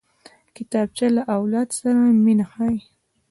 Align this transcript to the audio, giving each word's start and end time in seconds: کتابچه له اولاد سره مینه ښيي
کتابچه 0.55 1.07
له 1.15 1.21
اولاد 1.37 1.67
سره 1.79 1.99
مینه 2.23 2.45
ښيي 2.51 2.79